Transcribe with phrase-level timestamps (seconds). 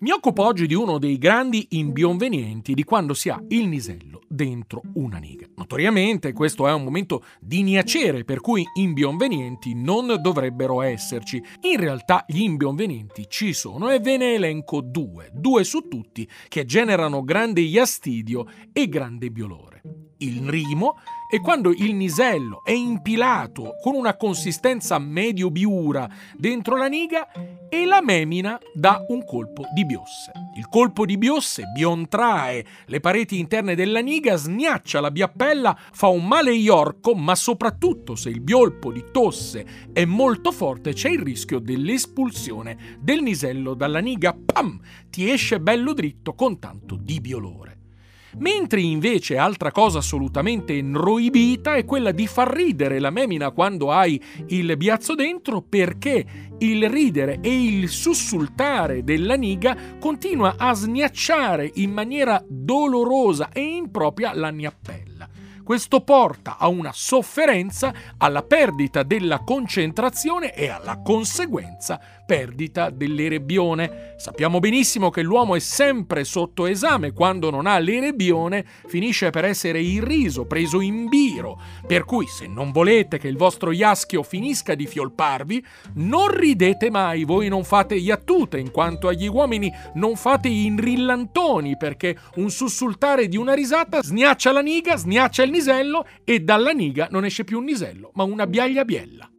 [0.00, 4.80] Mi occupo oggi di uno dei grandi imbionvenienti di quando si ha il nisello dentro
[4.94, 5.46] una niga.
[5.56, 11.42] Notoriamente questo è un momento di niacere per cui imbionvenienti non dovrebbero esserci.
[11.70, 16.64] In realtà gli imbionvenienti ci sono e ve ne elenco due, due su tutti, che
[16.64, 19.82] generano grande iastidio e grande biolore
[20.20, 20.96] il rimo
[21.32, 27.28] e quando il nisello è impilato con una consistenza medio-biura dentro la niga
[27.68, 30.32] e la memina dà un colpo di biosse.
[30.56, 36.26] Il colpo di biosse biontrae le pareti interne della niga, sniaccia la biappella, fa un
[36.26, 41.60] male iorco, ma soprattutto se il biolpo di tosse è molto forte c'è il rischio
[41.60, 47.79] dell'espulsione del nisello dalla niga, pam, ti esce bello dritto con tanto di biolore.
[48.38, 54.22] Mentre invece altra cosa assolutamente inroibita è quella di far ridere la memina quando hai
[54.48, 56.24] il biazzo dentro perché
[56.58, 64.34] il ridere e il sussultare della niga continua a sniacciare in maniera dolorosa e impropria
[64.34, 65.09] la gnappella.
[65.70, 74.14] Questo porta a una sofferenza, alla perdita della concentrazione e alla conseguenza perdita dell'erebbione.
[74.16, 79.80] Sappiamo benissimo che l'uomo è sempre sotto esame, quando non ha l'erebbione finisce per essere
[79.80, 81.60] irriso, preso in biro.
[81.84, 87.24] Per cui se non volete che il vostro iaschio finisca di fiolparvi, non ridete mai,
[87.24, 93.38] voi non fate iattute, in quanto agli uomini non fate inrillantoni, perché un sussultare di
[93.38, 97.64] una risata sniaccia la niga, sniaccia il nisello e dalla niga non esce più un
[97.64, 99.29] nisello, ma una biaglia biella.